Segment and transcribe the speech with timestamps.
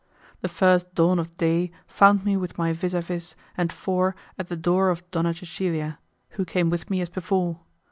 [0.41, 4.47] The first dawn of day found me with my 'vis a vis' and four at
[4.47, 5.99] the door of Donna Cecilia,
[6.31, 7.59] who came with me as before.